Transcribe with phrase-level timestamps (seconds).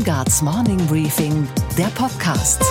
[0.00, 2.62] Steingarts Morning Briefing, der Podcast.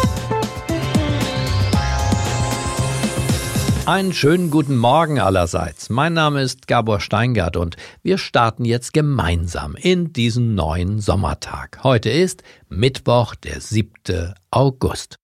[3.85, 5.91] Einen schönen guten Morgen allerseits.
[5.91, 11.81] Mein Name ist Gabor Steingart und wir starten jetzt gemeinsam in diesen neuen Sommertag.
[11.83, 14.33] Heute ist Mittwoch, der 7.
[14.49, 15.17] August.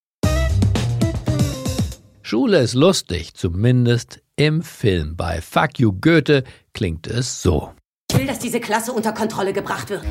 [2.22, 5.16] Schule ist lustig, zumindest im Film.
[5.16, 7.72] Bei Fuck You Goethe klingt es so.
[8.12, 10.04] Ich will, dass diese Klasse unter Kontrolle gebracht wird.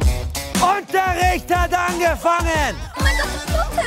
[0.66, 2.76] Unterricht hat angefangen!
[2.98, 3.78] Oh mein Gott, was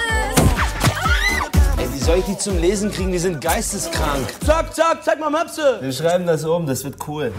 [1.78, 3.10] Ey, wie soll ich die zum Lesen kriegen?
[3.10, 4.28] Die sind geisteskrank.
[4.44, 5.78] Zack, zack, zeig mal Möpse!
[5.80, 7.32] Wir schreiben das um, das wird cool.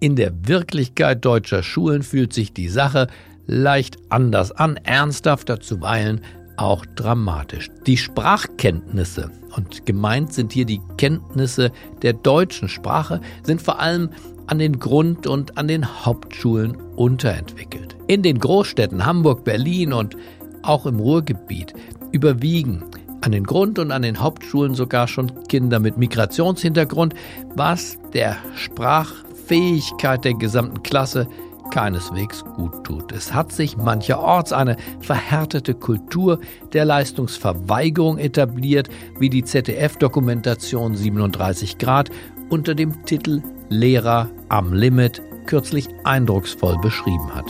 [0.00, 3.06] In der Wirklichkeit deutscher Schulen fühlt sich die Sache
[3.46, 6.22] leicht anders an, ernsthafter zuweilen
[6.60, 7.70] auch dramatisch.
[7.86, 14.10] Die Sprachkenntnisse, und gemeint sind hier die Kenntnisse der deutschen Sprache, sind vor allem
[14.50, 17.96] an den Grund- und an den Hauptschulen unterentwickelt.
[18.08, 20.16] In den Großstädten Hamburg, Berlin und
[20.62, 21.72] auch im Ruhrgebiet
[22.10, 22.82] überwiegen
[23.20, 27.14] an den Grund- und an den Hauptschulen sogar schon Kinder mit Migrationshintergrund,
[27.54, 31.28] was der Sprachfähigkeit der gesamten Klasse
[31.70, 33.12] keineswegs gut tut.
[33.12, 36.40] Es hat sich mancherorts eine verhärtete Kultur
[36.72, 42.10] der Leistungsverweigerung etabliert, wie die ZDF-Dokumentation 37 Grad
[42.48, 47.46] unter dem Titel Lehrer am Limit kürzlich eindrucksvoll beschrieben hat.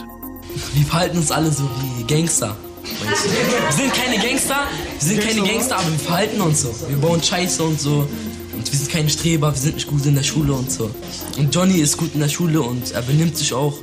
[0.75, 1.65] Wir verhalten uns alle so
[1.97, 2.57] wie Gangster.
[2.83, 4.57] Wir sind keine Gangster,
[4.99, 6.75] wir sind keine Gangster, aber wir verhalten uns so.
[6.89, 8.09] Wir bauen Scheiße und so.
[8.57, 10.91] Und wir sind keine Streber, wir sind nicht gut in der Schule und so.
[11.39, 13.75] Und Johnny ist gut in der Schule und er benimmt sich auch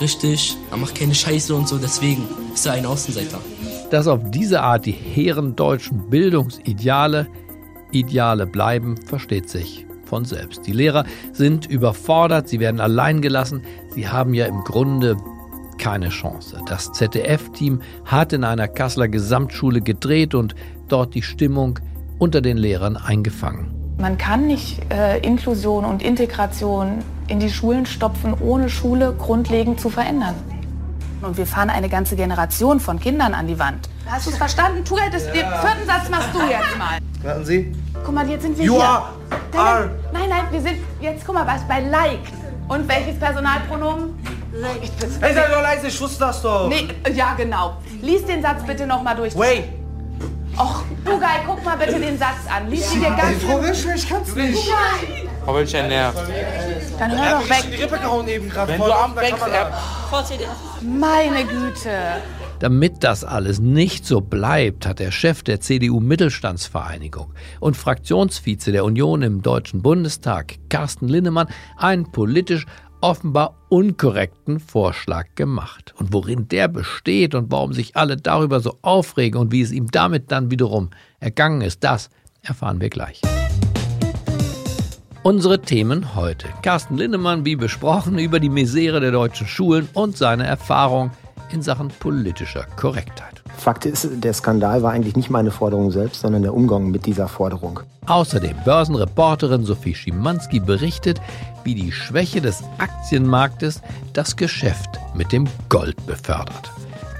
[0.00, 0.56] richtig.
[0.70, 3.40] Er macht keine Scheiße und so, deswegen ist er ein Außenseiter.
[3.90, 7.28] Dass auf diese Art die hehren deutschen Bildungsideale
[7.90, 10.66] Ideale bleiben, versteht sich von selbst.
[10.66, 13.62] Die Lehrer sind überfordert, sie werden allein gelassen,
[13.94, 15.16] sie haben ja im Grunde
[15.78, 16.60] keine Chance.
[16.66, 20.54] Das ZDF-Team hat in einer Kasseler Gesamtschule gedreht und
[20.88, 21.78] dort die Stimmung
[22.18, 23.83] unter den Lehrern eingefangen.
[23.98, 29.88] Man kann nicht äh, Inklusion und Integration in die Schulen stopfen, ohne Schule grundlegend zu
[29.88, 30.34] verändern.
[31.22, 33.88] Und wir fahren eine ganze Generation von Kindern an die Wand.
[34.06, 34.84] Hast du es verstanden?
[34.84, 36.98] Tu jetzt den vierten Satz machst du jetzt mal.
[37.22, 37.74] Warten Sie.
[38.04, 38.84] Guck mal, jetzt sind wir You hier.
[38.84, 39.04] are-
[39.52, 42.18] Nein, are- nein, nein, wir sind jetzt, guck mal, was bei like.
[42.68, 44.18] Und welches Personalpronomen?
[44.52, 44.82] Like.
[45.20, 46.68] Hey, sei doch leise, ich wusste das doch.
[46.68, 47.76] Nee, ja, genau.
[48.02, 49.36] Lies den Satz bitte nochmal durch.
[49.38, 49.64] Wait.
[50.56, 52.70] Och, Bugay, guck mal bitte den Satz an.
[52.70, 54.70] Lies ihn dir ganz Wischel, ich kann's nicht.
[55.46, 56.18] Aber ich nervt.
[56.98, 57.64] Dann hör doch weg.
[57.70, 58.72] Die Rippe gehauen eben gerade.
[58.72, 59.34] Wenn du am Weg
[60.82, 62.22] Meine Güte.
[62.60, 68.84] Damit das alles nicht so bleibt, hat der Chef der CDU Mittelstandsvereinigung und Fraktionsvize der
[68.84, 72.66] Union im Deutschen Bundestag, Carsten Linnemann, einen politisch
[73.04, 75.92] offenbar unkorrekten Vorschlag gemacht.
[75.98, 79.90] Und worin der besteht und warum sich alle darüber so aufregen und wie es ihm
[79.90, 80.88] damit dann wiederum
[81.20, 82.08] ergangen ist, das
[82.40, 83.20] erfahren wir gleich.
[85.22, 86.48] Unsere Themen heute.
[86.62, 91.10] Carsten Linnemann, wie besprochen, über die Misere der deutschen Schulen und seine Erfahrung
[91.52, 93.33] in Sachen politischer Korrektheit.
[93.56, 97.28] Fakt ist, der Skandal war eigentlich nicht meine Forderung selbst, sondern der Umgang mit dieser
[97.28, 97.80] Forderung.
[98.06, 101.20] Außerdem Börsenreporterin Sophie Schimanski berichtet,
[101.62, 103.80] wie die Schwäche des Aktienmarktes
[104.12, 106.70] das Geschäft mit dem Gold befördert.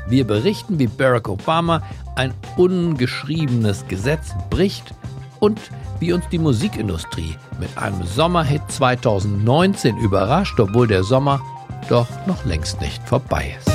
[0.07, 1.83] Wir berichten, wie Barack Obama
[2.15, 4.95] ein ungeschriebenes Gesetz bricht
[5.41, 5.59] und
[6.01, 11.41] wie uns die Musikindustrie mit einem Sommerhit 2019 überrascht, obwohl der Sommer
[11.89, 13.74] doch noch längst nicht vorbei ist.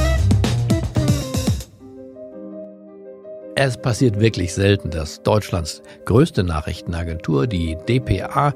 [3.61, 8.53] Es passiert wirklich selten, dass Deutschlands größte Nachrichtenagentur, die dpa,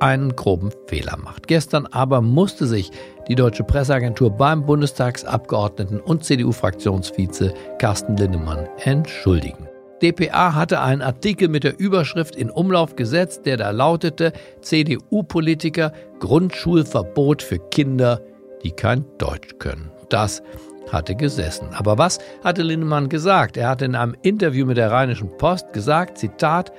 [0.00, 1.46] einen groben Fehler macht.
[1.46, 2.90] Gestern aber musste sich
[3.28, 9.68] die deutsche Presseagentur beim Bundestagsabgeordneten und CDU-Fraktionsvize Carsten Linnemann entschuldigen.
[10.00, 17.42] dpa hatte einen Artikel mit der Überschrift in Umlauf gesetzt, der da lautete CDU-Politiker Grundschulverbot
[17.42, 18.22] für Kinder,
[18.64, 19.90] die kein Deutsch können.
[20.08, 20.42] Das
[20.90, 21.68] hatte gesessen.
[21.72, 23.56] Aber was hatte Lindemann gesagt?
[23.56, 26.72] Er hatte in einem Interview mit der Rheinischen Post gesagt, Zitat,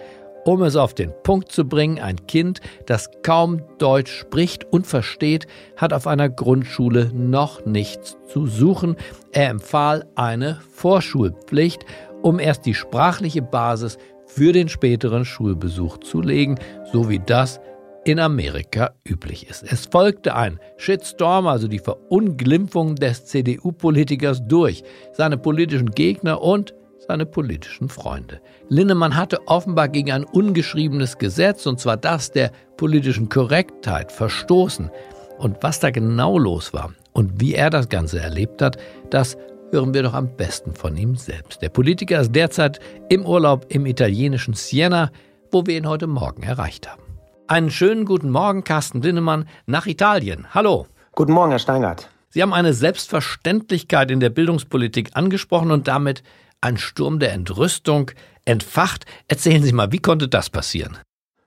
[0.46, 5.46] um es auf den Punkt zu bringen, ein Kind, das kaum Deutsch spricht und versteht,
[5.76, 8.96] hat auf einer Grundschule noch nichts zu suchen.
[9.34, 11.86] Er empfahl eine Vorschulpflicht,
[12.22, 16.58] um erst die sprachliche Basis für den späteren Schulbesuch zu legen,
[16.94, 17.60] so wie das
[18.08, 19.64] in Amerika üblich ist.
[19.64, 26.74] Es folgte ein Shitstorm, also die Verunglimpfung des CDU-Politikers durch seine politischen Gegner und
[27.06, 28.40] seine politischen Freunde.
[28.70, 34.90] Linnemann hatte offenbar gegen ein ungeschriebenes Gesetz, und zwar das der politischen Korrektheit, verstoßen.
[35.38, 38.78] Und was da genau los war und wie er das Ganze erlebt hat,
[39.10, 39.38] das
[39.72, 41.62] hören wir doch am besten von ihm selbst.
[41.62, 42.80] Der Politiker ist derzeit
[43.10, 45.12] im Urlaub im italienischen Siena,
[45.52, 47.07] wo wir ihn heute Morgen erreicht haben.
[47.50, 50.48] Einen schönen guten Morgen, Carsten Linnemann, nach Italien.
[50.54, 50.86] Hallo.
[51.14, 52.10] Guten Morgen, Herr Steingart.
[52.28, 56.24] Sie haben eine Selbstverständlichkeit in der Bildungspolitik angesprochen und damit
[56.60, 58.12] einen Sturm der Entrüstung
[58.44, 59.06] entfacht.
[59.30, 60.98] Erzählen Sie mal, wie konnte das passieren?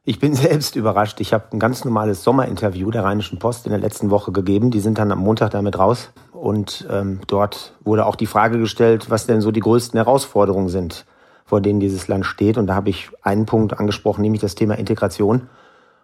[0.03, 1.21] Ich bin selbst überrascht.
[1.21, 4.71] Ich habe ein ganz normales Sommerinterview der Rheinischen Post in der letzten Woche gegeben.
[4.71, 6.13] Die sind dann am Montag damit raus.
[6.33, 11.05] Und ähm, dort wurde auch die Frage gestellt, was denn so die größten Herausforderungen sind,
[11.45, 12.57] vor denen dieses Land steht.
[12.57, 15.51] Und da habe ich einen Punkt angesprochen, nämlich das Thema Integration.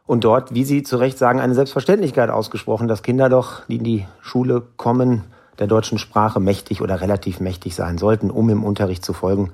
[0.06, 3.84] Und dort, wie Sie zu Recht sagen, eine Selbstverständlichkeit ausgesprochen, dass Kinder doch, die in
[3.84, 5.24] die Schule kommen,
[5.58, 9.52] der deutschen Sprache mächtig oder relativ mächtig sein sollten, um im Unterricht zu folgen.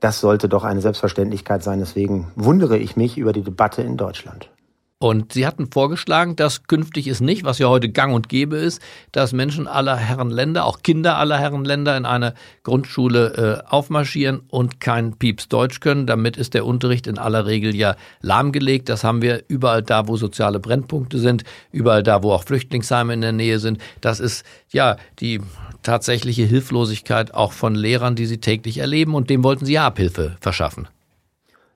[0.00, 1.78] Das sollte doch eine Selbstverständlichkeit sein.
[1.78, 4.50] Deswegen wundere ich mich über die Debatte in Deutschland.
[5.00, 8.82] Und Sie hatten vorgeschlagen, dass künftig ist nicht, was ja heute gang und gäbe ist,
[9.12, 12.34] dass Menschen aller Herren Länder, auch Kinder aller Herren Länder in eine
[12.64, 16.08] Grundschule äh, aufmarschieren und kein Pieps Deutsch können.
[16.08, 18.88] Damit ist der Unterricht in aller Regel ja lahmgelegt.
[18.88, 23.20] Das haben wir überall da, wo soziale Brennpunkte sind, überall da, wo auch Flüchtlingsheime in
[23.20, 23.80] der Nähe sind.
[24.00, 25.40] Das ist ja die
[25.84, 29.14] tatsächliche Hilflosigkeit auch von Lehrern, die sie täglich erleben.
[29.14, 30.88] Und dem wollten Sie ja Abhilfe verschaffen.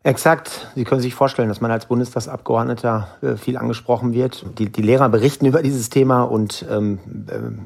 [0.05, 0.67] Exakt.
[0.75, 4.45] Sie können sich vorstellen, dass man als Bundestagsabgeordneter äh, viel angesprochen wird.
[4.59, 6.99] Die, die Lehrer berichten über dieses Thema und ähm,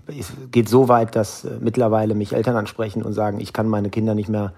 [0.09, 3.69] äh, es geht so weit, dass äh, mittlerweile mich Eltern ansprechen und sagen, ich kann
[3.69, 4.53] meine Kinder nicht mehr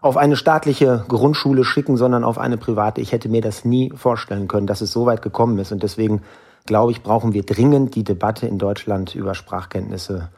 [0.00, 3.02] auf eine staatliche Grundschule schicken, sondern auf eine private.
[3.02, 5.72] Ich hätte mir das nie vorstellen können, dass es so weit gekommen ist.
[5.72, 6.22] Und deswegen
[6.64, 10.30] glaube ich, brauchen wir dringend die Debatte in Deutschland über Sprachkenntnisse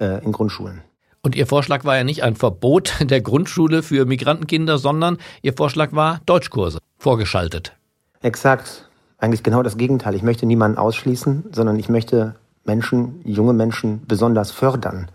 [0.00, 0.82] äh, in Grundschulen.
[1.24, 5.92] Und Ihr Vorschlag war ja nicht ein Verbot der Grundschule für Migrantenkinder, sondern Ihr Vorschlag
[5.92, 7.72] war Deutschkurse vorgeschaltet.
[8.20, 8.88] Exakt.
[9.18, 10.14] Eigentlich genau das Gegenteil.
[10.14, 12.34] Ich möchte niemanden ausschließen, sondern ich möchte
[12.64, 15.08] Menschen, junge Menschen besonders fördern.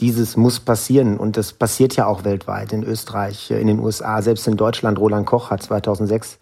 [0.00, 4.48] Dieses muss passieren und das passiert ja auch weltweit, in Österreich, in den USA, selbst
[4.48, 4.98] in Deutschland.
[4.98, 6.38] Roland Koch hat 2006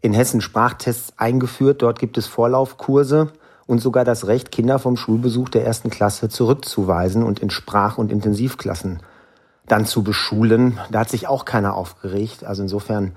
[0.00, 1.82] in Hessen Sprachtests eingeführt.
[1.82, 3.32] Dort gibt es Vorlaufkurse
[3.70, 8.10] und sogar das Recht, Kinder vom Schulbesuch der ersten Klasse zurückzuweisen und in Sprach- und
[8.10, 8.98] Intensivklassen
[9.68, 10.78] dann zu beschulen.
[10.90, 12.44] Da hat sich auch keiner aufgeregt.
[12.44, 13.12] Also insofern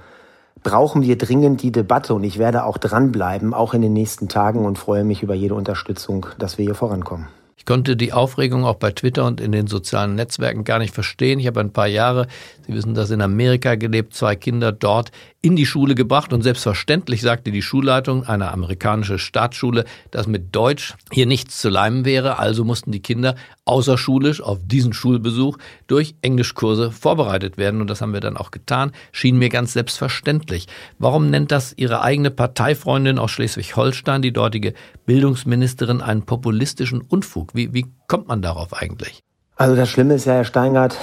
[0.61, 4.63] brauchen wir dringend die Debatte und ich werde auch dranbleiben, auch in den nächsten Tagen
[4.63, 7.27] und freue mich über jede Unterstützung, dass wir hier vorankommen.
[7.57, 11.39] Ich konnte die Aufregung auch bei Twitter und in den sozialen Netzwerken gar nicht verstehen.
[11.39, 12.27] Ich habe ein paar Jahre,
[12.67, 15.11] Sie wissen das, in Amerika gelebt, zwei Kinder dort
[15.43, 20.95] in die Schule gebracht und selbstverständlich sagte die Schulleitung, eine amerikanische Staatsschule, dass mit Deutsch
[21.11, 22.39] hier nichts zu leimen wäre.
[22.39, 23.35] Also mussten die Kinder
[23.65, 25.57] außerschulisch auf diesen Schulbesuch
[25.87, 27.81] durch Englischkurse vorbereitet werden.
[27.81, 28.93] Und das haben wir dann auch getan.
[29.11, 30.67] Schien mir ganz selbstverständlich.
[30.97, 34.73] Warum nennt das Ihre eigene Parteifreundin aus Schleswig-Holstein, die dortige
[35.05, 37.53] Bildungsministerin, einen populistischen Unfug?
[37.53, 39.19] Wie, wie kommt man darauf eigentlich?
[39.57, 40.97] Also das Schlimme ist ja, Herr Steingart,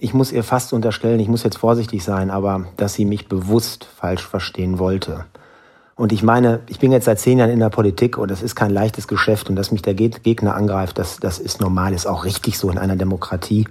[0.00, 3.84] ich muss ihr fast unterstellen, ich muss jetzt vorsichtig sein, aber dass sie mich bewusst
[3.84, 5.26] falsch verstehen wollte.
[5.94, 8.54] Und ich meine, ich bin jetzt seit zehn Jahren in der Politik und es ist
[8.54, 12.24] kein leichtes Geschäft und dass mich der Gegner angreift, das, das ist normal, ist auch
[12.24, 13.68] richtig so in einer Demokratie.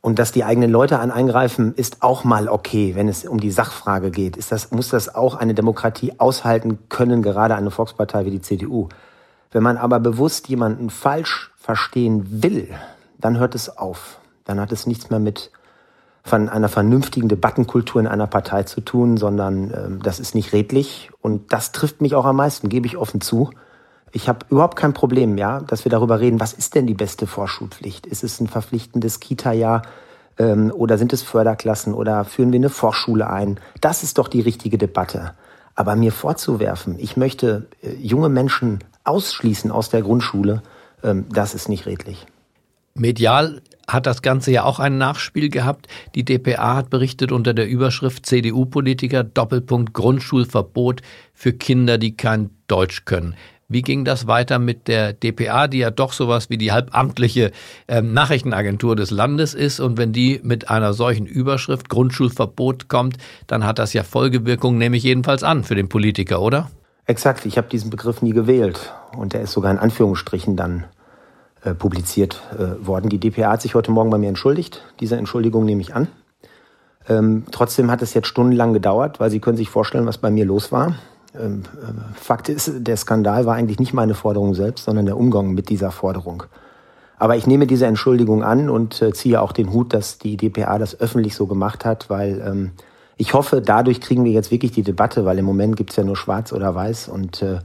[0.00, 3.52] Und dass die eigenen Leute an eingreifen, ist auch mal okay, wenn es um die
[3.52, 4.36] Sachfrage geht.
[4.36, 8.88] Ist das, muss das auch eine Demokratie aushalten können, gerade eine Volkspartei wie die CDU.
[9.52, 12.68] Wenn man aber bewusst jemanden falsch verstehen will,
[13.18, 14.19] dann hört es auf
[14.50, 15.50] dann hat es nichts mehr mit
[16.22, 21.10] von einer vernünftigen Debattenkultur in einer Partei zu tun, sondern äh, das ist nicht redlich
[21.22, 23.50] und das trifft mich auch am meisten, gebe ich offen zu.
[24.12, 27.26] Ich habe überhaupt kein Problem, ja, dass wir darüber reden, was ist denn die beste
[27.26, 28.06] Vorschulpflicht?
[28.06, 29.82] Ist es ein verpflichtendes Kita-Jahr
[30.36, 33.60] ähm, oder sind es Förderklassen oder führen wir eine Vorschule ein?
[33.80, 35.34] Das ist doch die richtige Debatte.
[35.76, 40.62] Aber mir vorzuwerfen, ich möchte äh, junge Menschen ausschließen aus der Grundschule,
[41.02, 42.26] ähm, das ist nicht redlich.
[42.94, 45.88] Medial hat das Ganze ja auch ein Nachspiel gehabt.
[46.14, 51.02] Die DPA hat berichtet unter der Überschrift CDU-Politiker Doppelpunkt Grundschulverbot
[51.34, 53.34] für Kinder, die kein Deutsch können.
[53.72, 57.52] Wie ging das weiter mit der DPA, die ja doch sowas wie die halbamtliche
[57.86, 59.78] äh, Nachrichtenagentur des Landes ist?
[59.78, 63.16] Und wenn die mit einer solchen Überschrift Grundschulverbot kommt,
[63.46, 66.68] dann hat das ja Folgewirkungen, nehme ich jedenfalls an, für den Politiker, oder?
[67.06, 68.92] Exakt, ich habe diesen Begriff nie gewählt.
[69.16, 70.84] Und der ist sogar in Anführungsstrichen dann
[71.62, 73.10] äh, publiziert äh, worden.
[73.10, 74.82] Die DPA hat sich heute Morgen bei mir entschuldigt.
[75.00, 76.08] Diese Entschuldigung nehme ich an.
[77.08, 80.44] Ähm, trotzdem hat es jetzt stundenlang gedauert, weil Sie können sich vorstellen, was bei mir
[80.44, 80.94] los war.
[81.38, 85.52] Ähm, äh, Fakt ist, der Skandal war eigentlich nicht meine Forderung selbst, sondern der Umgang
[85.52, 86.44] mit dieser Forderung.
[87.18, 90.78] Aber ich nehme diese Entschuldigung an und äh, ziehe auch den Hut, dass die DPA
[90.78, 92.70] das öffentlich so gemacht hat, weil ähm,
[93.18, 96.16] ich hoffe, dadurch kriegen wir jetzt wirklich die Debatte, weil im Moment gibt's ja nur
[96.16, 97.58] schwarz oder weiß und äh,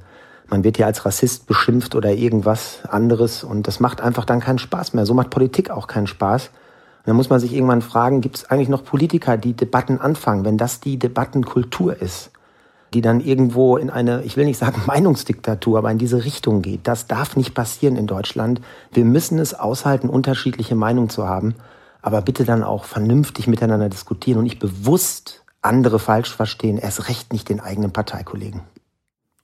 [0.48, 4.60] man wird ja als Rassist beschimpft oder irgendwas anderes und das macht einfach dann keinen
[4.60, 5.06] Spaß mehr.
[5.06, 6.48] So macht Politik auch keinen Spaß.
[6.48, 10.46] Und dann muss man sich irgendwann fragen, gibt es eigentlich noch Politiker, die Debatten anfangen,
[10.46, 12.32] wenn das die Debattenkultur ist,
[12.94, 16.88] die dann irgendwo in eine, ich will nicht sagen Meinungsdiktatur, aber in diese Richtung geht.
[16.88, 18.62] Das darf nicht passieren in Deutschland.
[18.92, 21.56] Wir müssen es aushalten, unterschiedliche Meinungen zu haben,
[22.02, 27.34] aber bitte dann auch vernünftig miteinander diskutieren und nicht bewusst andere falsch verstehen, erst recht
[27.34, 28.62] nicht den eigenen Parteikollegen.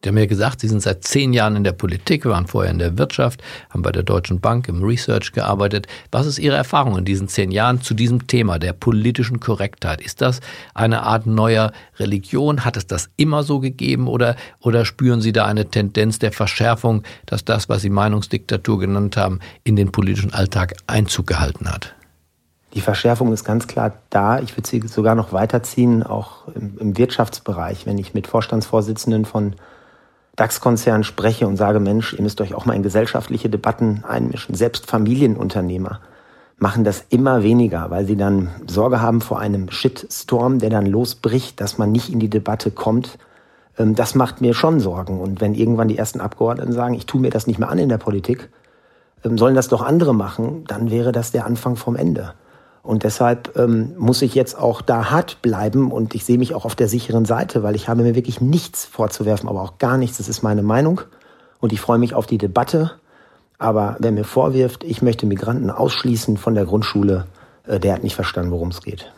[0.04, 2.80] Sie haben ja gesagt, Sie sind seit zehn Jahren in der Politik, waren vorher in
[2.80, 5.86] der Wirtschaft, haben bei der Deutschen Bank im Research gearbeitet.
[6.12, 10.02] Was ist Ihre Erfahrung in diesen zehn Jahren zu diesem Thema der politischen Korrektheit?
[10.02, 10.40] Ist das
[10.74, 12.66] eine Art neuer Religion?
[12.66, 17.04] Hat es das immer so gegeben oder, oder spüren Sie da eine Tendenz der Verschärfung,
[17.28, 21.94] dass das, was Sie Meinungsdiktatur genannt haben, in den politischen Alltag Einzug gehalten hat?
[22.74, 24.40] Die Verschärfung ist ganz klar da.
[24.40, 27.86] Ich würde sie sogar noch weiterziehen, auch im, im Wirtschaftsbereich.
[27.86, 29.56] Wenn ich mit Vorstandsvorsitzenden von
[30.36, 34.56] DAX-Konzernen spreche und sage, Mensch, ihr müsst euch auch mal in gesellschaftliche Debatten einmischen.
[34.56, 36.00] Selbst Familienunternehmer
[36.58, 41.60] machen das immer weniger, weil sie dann Sorge haben vor einem Shitstorm, der dann losbricht,
[41.60, 43.18] dass man nicht in die Debatte kommt.
[43.78, 45.20] Ähm, das macht mir schon Sorgen.
[45.20, 47.90] Und wenn irgendwann die ersten Abgeordneten sagen, ich tue mir das nicht mehr an in
[47.90, 48.50] der Politik,
[49.26, 52.34] ähm, sollen das doch andere machen, dann wäre das der Anfang vom Ende.
[52.84, 56.66] Und deshalb ähm, muss ich jetzt auch da hart bleiben und ich sehe mich auch
[56.66, 60.18] auf der sicheren Seite, weil ich habe mir wirklich nichts vorzuwerfen, aber auch gar nichts.
[60.18, 61.02] Das ist meine Meinung
[61.60, 62.92] und ich freue mich auf die Debatte.
[63.60, 67.28] Aber wer mir vorwirft, ich möchte Migranten ausschließen von der Grundschule,
[67.68, 69.12] äh, der hat nicht verstanden, worum es geht.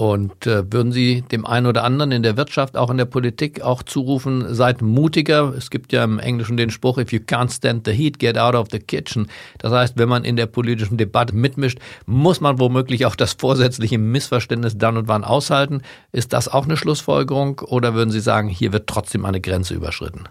[0.00, 3.62] Und äh, würden Sie dem einen oder anderen in der Wirtschaft, auch in der Politik
[3.62, 5.52] auch zurufen, seid mutiger.
[5.58, 8.54] Es gibt ja im Englischen den Spruch, if you can't stand the heat, get out
[8.54, 9.26] of the kitchen.
[9.58, 13.98] Das heißt, wenn man in der politischen Debatte mitmischt, muss man womöglich auch das vorsätzliche
[13.98, 15.82] Missverständnis dann und wann aushalten.
[16.12, 20.28] Ist das auch eine Schlussfolgerung oder würden Sie sagen, hier wird trotzdem eine Grenze überschritten?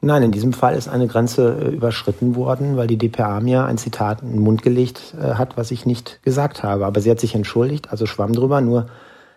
[0.00, 3.76] Nein, in diesem Fall ist eine Grenze äh, überschritten worden, weil die DPA mir ein
[3.76, 6.86] Zitat in den Mund gelegt äh, hat, was ich nicht gesagt habe.
[6.86, 8.62] Aber sie hat sich entschuldigt, also schwamm drüber.
[8.62, 8.86] Nur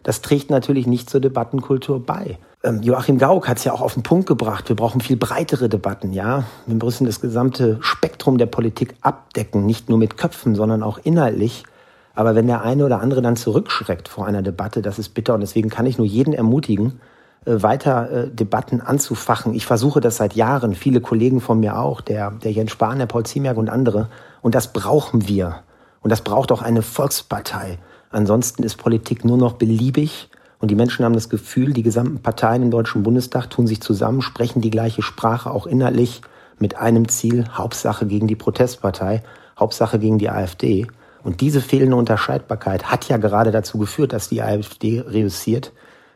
[0.04, 2.38] das trägt natürlich nicht zur Debattenkultur bei.
[2.64, 4.70] Ähm, Joachim Gauck hat es ja auch auf den Punkt gebracht.
[4.70, 6.44] Wir brauchen viel breitere Debatten, ja.
[6.66, 11.64] Wir müssen das gesamte Spektrum der Politik abdecken, nicht nur mit Köpfen, sondern auch inhaltlich.
[12.16, 15.34] Aber wenn der eine oder andere dann zurückschreckt vor einer Debatte, das ist bitter.
[15.34, 17.00] Und deswegen kann ich nur jeden ermutigen,
[17.46, 19.54] äh, weiter äh, Debatten anzufachen.
[19.54, 23.08] Ich versuche das seit Jahren, viele Kollegen von mir auch, der, der Jens Spahn, der
[23.08, 24.10] Paul Ziemiak und andere.
[24.42, 25.64] Und das brauchen wir.
[26.02, 27.80] Und das braucht auch eine Volkspartei.
[28.14, 30.30] Ansonsten ist Politik nur noch beliebig
[30.60, 34.22] und die Menschen haben das Gefühl, die gesamten Parteien im Deutschen Bundestag tun sich zusammen,
[34.22, 36.22] sprechen die gleiche Sprache, auch innerlich
[36.60, 39.24] mit einem Ziel, Hauptsache gegen die Protestpartei,
[39.60, 40.88] Hauptsache gegen die AfD.
[41.24, 45.74] Und diese fehlende Unterscheidbarkeit hat ja gerade dazu geführt, dass die AfD reüssiert.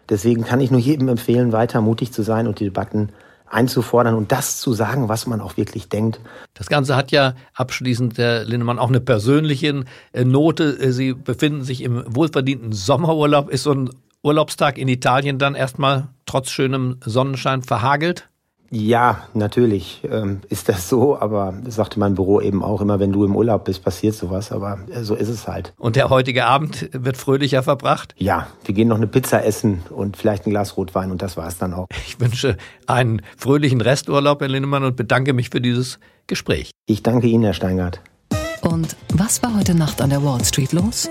[0.08, 3.10] Deswegen kann ich nur jedem empfehlen, weiter mutig zu sein und die Debatten
[3.50, 6.20] einzufordern und das zu sagen, was man auch wirklich denkt.
[6.54, 10.78] Das Ganze hat ja abschließend, Herr Lindemann, auch eine persönliche äh, Note.
[10.80, 13.50] Äh, Sie befinden sich im wohlverdienten Sommerurlaub.
[13.50, 13.90] Ist so ein
[14.22, 18.30] Urlaubstag in Italien dann erstmal trotz schönem Sonnenschein verhagelt?
[18.70, 23.12] Ja, natürlich ähm, ist das so, aber das sagte mein Büro eben auch immer, wenn
[23.12, 25.74] du im Urlaub bist, passiert sowas, aber äh, so ist es halt.
[25.78, 28.14] Und der heutige Abend wird fröhlicher verbracht?
[28.18, 31.48] Ja, wir gehen noch eine Pizza essen und vielleicht ein Glas Rotwein und das war
[31.48, 31.88] es dann auch.
[32.08, 32.58] Ich wünsche
[32.88, 36.72] einen fröhlichen Resturlaub, Herr Lindemann, und bedanke mich für dieses Gespräch.
[36.86, 38.02] Ich danke Ihnen, Herr Steingart.
[38.62, 41.10] Und was war heute Nacht an der Wall Street los?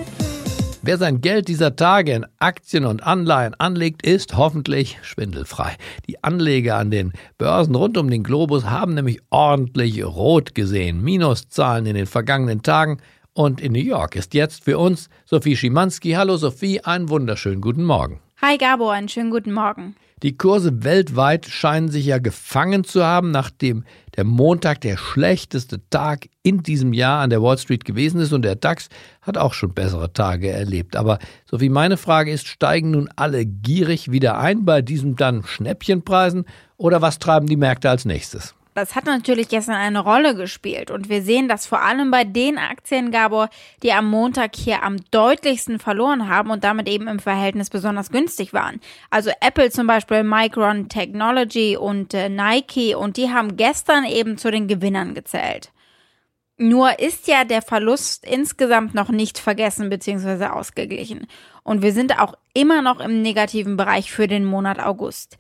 [0.87, 5.75] Wer sein Geld dieser Tage in Aktien und Anleihen anlegt, ist hoffentlich schwindelfrei.
[6.07, 11.02] Die Anleger an den Börsen rund um den Globus haben nämlich ordentlich rot gesehen.
[11.02, 12.99] Minuszahlen in den vergangenen Tagen.
[13.33, 16.12] Und in New York ist jetzt für uns Sophie Schimanski.
[16.12, 18.21] Hallo Sophie, einen wunderschönen guten Morgen.
[18.40, 19.97] Hi Gabo, einen schönen guten Morgen.
[20.23, 23.85] Die Kurse weltweit scheinen sich ja gefangen zu haben, nachdem
[24.16, 28.40] der Montag der schlechteste Tag in diesem Jahr an der Wall Street gewesen ist und
[28.40, 28.88] der DAX
[29.20, 30.96] hat auch schon bessere Tage erlebt.
[30.96, 35.44] Aber so wie meine Frage ist, steigen nun alle gierig wieder ein bei diesen dann
[35.44, 36.46] Schnäppchenpreisen
[36.78, 38.54] oder was treiben die Märkte als nächstes?
[38.76, 42.59] Das hat natürlich gestern eine Rolle gespielt und wir sehen das vor allem bei den
[42.59, 43.49] Aktien, Gabor,
[43.83, 48.52] die am Montag hier am deutlichsten verloren haben und damit eben im Verhältnis besonders günstig
[48.52, 48.83] waren.
[49.09, 54.50] Also Apple zum Beispiel, Micron Technology und äh, Nike und die haben gestern eben zu
[54.50, 55.73] den Gewinnern gezählt.
[56.59, 60.49] Nur ist ja der Verlust insgesamt noch nicht vergessen bzw.
[60.49, 61.28] ausgeglichen.
[61.62, 65.38] Und wir sind auch immer noch im negativen Bereich für den Monat August.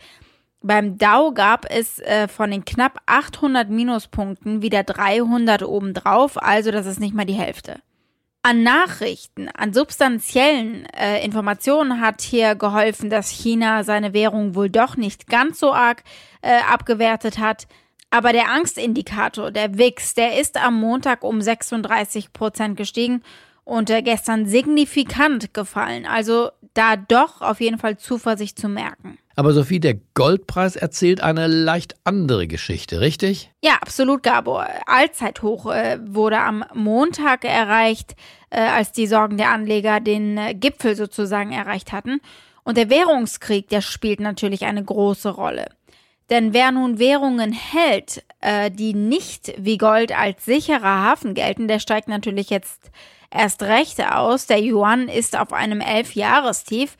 [0.66, 6.86] Beim Dow gab es äh, von den knapp 800 Minuspunkten wieder 300 obendrauf, also das
[6.86, 7.80] ist nicht mal die Hälfte.
[8.42, 14.96] An Nachrichten, an substanziellen äh, Informationen hat hier geholfen, dass China seine Währung wohl doch
[14.96, 16.02] nicht ganz so arg
[16.42, 17.68] äh, abgewertet hat.
[18.10, 23.22] Aber der Angstindikator, der WIX, der ist am Montag um 36 Prozent gestiegen
[23.62, 26.06] und äh, gestern signifikant gefallen.
[26.06, 29.18] Also da doch auf jeden Fall Zuversicht zu merken.
[29.38, 33.50] Aber Sophie, der Goldpreis erzählt eine leicht andere Geschichte, richtig?
[33.62, 34.66] Ja, absolut, Gabor.
[34.86, 38.16] Allzeithoch äh, wurde am Montag erreicht,
[38.48, 42.22] äh, als die Sorgen der Anleger den äh, Gipfel sozusagen erreicht hatten.
[42.64, 45.66] Und der Währungskrieg, der spielt natürlich eine große Rolle.
[46.30, 51.78] Denn wer nun Währungen hält, äh, die nicht wie Gold als sicherer Hafen gelten, der
[51.78, 52.90] steigt natürlich jetzt
[53.30, 54.46] erst recht aus.
[54.46, 56.96] Der Yuan ist auf einem Elfjahrestief.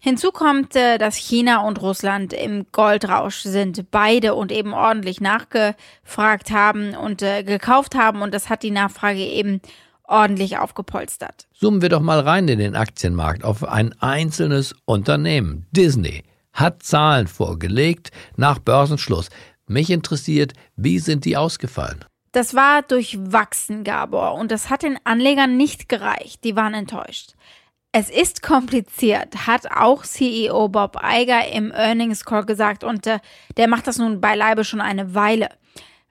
[0.00, 6.50] Hinzu kommt, äh, dass China und Russland im Goldrausch sind, beide und eben ordentlich nachgefragt
[6.50, 9.60] haben und äh, gekauft haben und das hat die Nachfrage eben
[10.04, 11.48] ordentlich aufgepolstert.
[11.54, 15.66] Zoomen wir doch mal rein in den Aktienmarkt auf ein einzelnes Unternehmen.
[15.72, 16.22] Disney
[16.52, 19.28] hat Zahlen vorgelegt nach Börsenschluss.
[19.66, 22.04] Mich interessiert, wie sind die ausgefallen?
[22.32, 26.44] Das war durchwachsen, Gabor, und das hat den Anlegern nicht gereicht.
[26.44, 27.32] Die waren enttäuscht.
[27.98, 33.20] Es ist kompliziert, hat auch CEO Bob Iger im Earnings Call gesagt und äh,
[33.56, 35.48] der macht das nun beileibe schon eine Weile.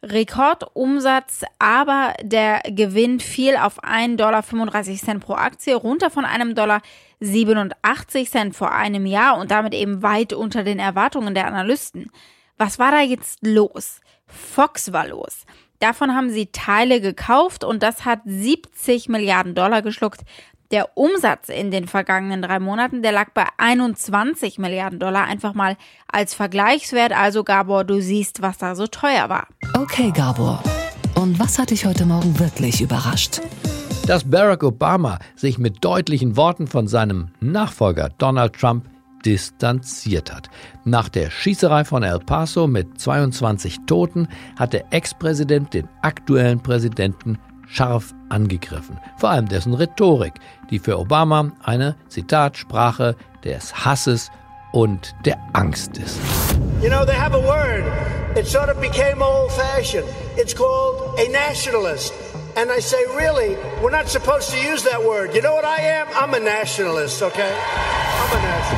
[0.01, 6.81] Rekordumsatz, aber der Gewinn fiel auf 1,35 Dollar pro Aktie, runter von einem Dollar
[7.19, 12.09] 87 Cent vor einem Jahr und damit eben weit unter den Erwartungen der Analysten.
[12.57, 14.01] Was war da jetzt los?
[14.25, 15.45] Fox war los.
[15.79, 20.21] Davon haben sie Teile gekauft und das hat 70 Milliarden Dollar geschluckt.
[20.71, 25.25] Der Umsatz in den vergangenen drei Monaten, der lag bei 21 Milliarden Dollar.
[25.25, 25.77] Einfach mal
[26.11, 27.11] als Vergleichswert.
[27.11, 29.47] Also Gabor, du siehst, was da so teuer war.
[29.75, 30.63] Okay, Gabor.
[31.15, 33.41] Und was hat dich heute Morgen wirklich überrascht?
[34.07, 38.85] Dass Barack Obama sich mit deutlichen Worten von seinem Nachfolger Donald Trump
[39.25, 40.49] distanziert hat.
[40.83, 47.39] Nach der Schießerei von El Paso mit 22 Toten hat der Ex-Präsident den aktuellen Präsidenten
[47.67, 48.99] scharf angegriffen.
[49.17, 50.33] Vor allem dessen Rhetorik,
[50.69, 54.31] die für Obama eine, Zitat, Sprache des Hasses
[54.71, 56.19] und der Angst ist.
[56.81, 57.83] You know, they have a word.
[58.35, 60.07] It sort of became old fashioned.
[60.37, 62.13] It's called a nationalist.
[62.57, 65.35] And I say, really, we're not supposed to use that word.
[65.35, 66.07] You know what I am?
[66.15, 67.51] I'm a nationalist, okay?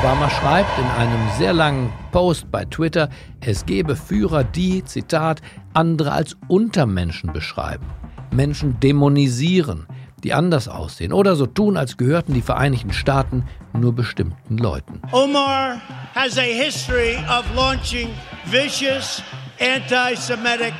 [0.01, 3.09] Obama schreibt in einem sehr langen Post bei Twitter,
[3.39, 5.41] es gebe Führer, die, Zitat,
[5.73, 7.85] andere als Untermenschen beschreiben,
[8.31, 9.87] Menschen dämonisieren,
[10.23, 15.01] die anders aussehen oder so tun, als gehörten die Vereinigten Staaten nur bestimmten Leuten.
[15.11, 15.81] Omar
[16.15, 18.09] has a history of launching
[18.45, 19.21] vicious
[19.59, 20.73] anti-Semitic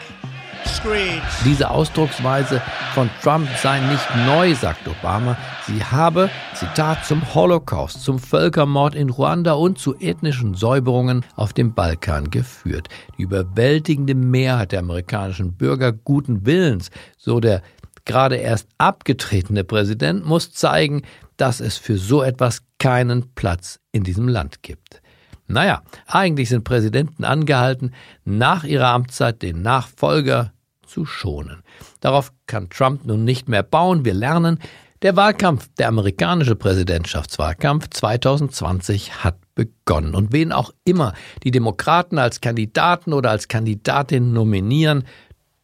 [1.43, 2.61] diese Ausdrucksweise
[2.93, 5.37] von Trump sei nicht neu, sagt Obama.
[5.65, 11.73] Sie habe, Zitat, zum Holocaust, zum Völkermord in Ruanda und zu ethnischen Säuberungen auf dem
[11.73, 12.87] Balkan geführt.
[13.17, 17.61] Die überwältigende Mehrheit der amerikanischen Bürger guten Willens, so der
[18.05, 21.03] gerade erst abgetretene Präsident, muss zeigen,
[21.35, 25.01] dass es für so etwas keinen Platz in diesem Land gibt.
[25.47, 27.93] Naja, eigentlich sind Präsidenten angehalten,
[28.25, 30.51] nach ihrer Amtszeit den Nachfolger
[30.85, 31.63] zu schonen.
[32.01, 34.05] Darauf kann Trump nun nicht mehr bauen.
[34.05, 34.59] Wir lernen,
[35.03, 40.15] der Wahlkampf, der amerikanische Präsidentschaftswahlkampf 2020 hat begonnen.
[40.15, 45.03] Und wen auch immer die Demokraten als Kandidaten oder als Kandidatin nominieren,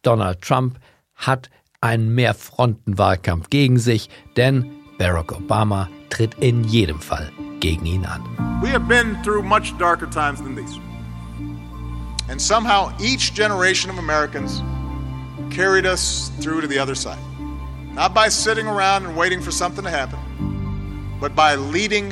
[0.02, 0.78] Donald Trump
[1.14, 7.30] hat einen Mehrfrontenwahlkampf gegen sich, denn Barack Obama tritt in jedem Fall
[7.64, 8.20] gegen ihn an.
[8.60, 10.78] We have been through much darker times than these.
[12.28, 14.62] And somehow each generation of Americans
[15.50, 17.18] carried us through to the other side.
[17.94, 20.18] Not by sitting around and waiting for something to happen,
[21.20, 22.10] but by leading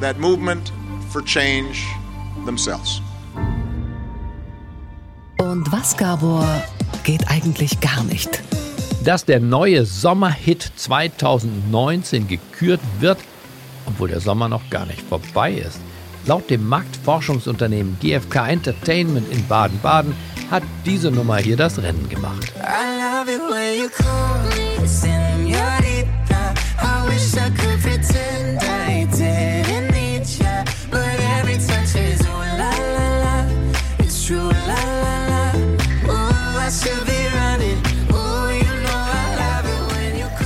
[0.00, 0.70] that movement
[1.10, 1.84] for change
[2.44, 3.00] themselves.
[5.38, 6.46] Und was, Gabor,
[7.02, 8.42] geht eigentlich gar nicht?
[9.02, 13.18] Dass der neue Sommerhit 2019 gekürt wird,
[13.86, 15.80] obwohl der Sommer noch gar nicht vorbei ist.
[16.26, 20.14] Laut dem Marktforschungsunternehmen GfK Entertainment in Baden-Baden
[20.50, 22.52] hat diese Nummer hier das Rennen gemacht.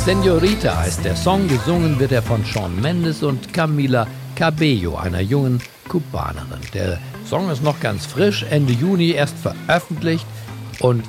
[0.07, 5.61] Senorita heißt der Song, gesungen wird er von Sean Mendes und Camila Cabello, einer jungen
[5.89, 6.61] Kubanerin.
[6.73, 10.25] Der Song ist noch ganz frisch, Ende Juni erst veröffentlicht
[10.79, 11.03] und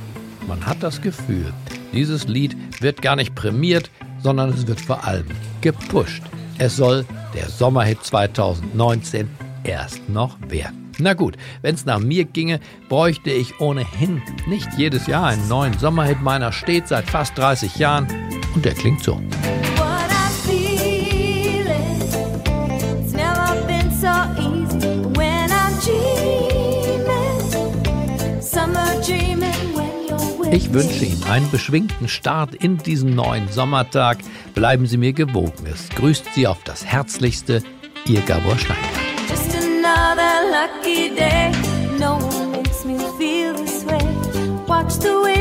[0.48, 1.54] man hat das Gefühl,
[1.94, 3.92] dieses Lied wird gar nicht prämiert,
[4.24, 5.28] sondern es wird vor allem
[5.62, 6.24] gepusht.
[6.58, 7.06] Es soll
[7.36, 9.30] der Sommerhit 2019
[9.64, 10.92] erst noch werden.
[10.98, 15.78] Na gut, wenn es nach mir ginge, bräuchte ich ohnehin nicht jedes Jahr einen neuen
[15.78, 16.24] Sommerhit.
[16.24, 18.08] Meiner steht seit fast 30 Jahren
[18.58, 19.22] und der klingt so.
[30.50, 34.18] Ich wünsche Ihnen einen beschwingten Start in diesen neuen Sommertag.
[34.56, 35.68] Bleiben Sie mir gewogen.
[35.72, 37.62] Es grüßt Sie auf das Herzlichste,
[38.06, 38.88] Ihr Gabor Steingart.
[39.30, 41.52] Just another lucky day.
[42.00, 44.02] No one makes me feel this way.
[44.68, 45.37] Watch the way